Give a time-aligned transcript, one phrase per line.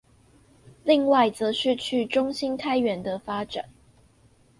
[0.83, 3.69] 另外則是去中心開源的發展